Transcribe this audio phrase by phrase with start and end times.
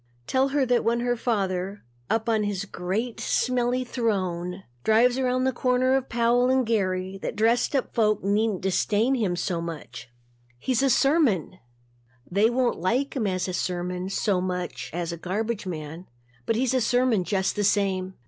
[0.25, 5.51] Tell her that when her father, up on his great smelly throne, drives around the
[5.51, 10.09] corner of Powell and Geary that dressed up folk needn't disdain him so much.
[10.57, 11.59] He's a sermon.
[12.25, 16.07] They won't like him as a sermon so much as a garbage man
[16.47, 18.15] but he's a sermon just the same.